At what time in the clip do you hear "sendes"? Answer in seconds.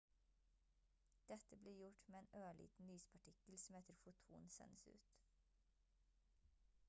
4.57-4.87